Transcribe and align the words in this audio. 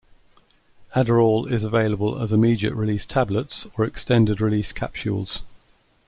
Adderall 0.95 1.45
is 1.45 1.63
available 1.63 2.19
as 2.19 2.31
immediate 2.31 2.73
release 2.73 3.05
tablets 3.05 3.67
or 3.77 3.85
extended-release 3.85 4.71
capsules. 4.71 5.43